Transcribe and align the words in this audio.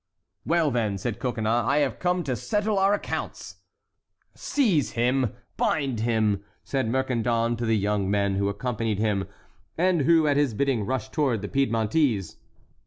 "Well, 0.47 0.71
then," 0.71 0.97
said 0.97 1.19
Coconnas, 1.19 1.63
"I 1.67 1.77
have 1.77 1.99
come 1.99 2.23
to 2.23 2.35
settle 2.35 2.79
our 2.79 2.95
accounts." 2.95 3.57
"Seize 4.33 4.93
him, 4.93 5.33
bind 5.57 5.99
him!" 5.99 6.43
said 6.63 6.87
Mercandon 6.89 7.55
to 7.57 7.67
the 7.67 7.77
young 7.77 8.09
men 8.09 8.33
who 8.37 8.49
accompanied 8.49 8.97
him, 8.97 9.27
and 9.77 10.01
who 10.01 10.25
at 10.27 10.37
his 10.37 10.55
bidding 10.55 10.87
rushed 10.87 11.13
toward 11.13 11.43
the 11.43 11.47
Piedmontese. 11.49 12.37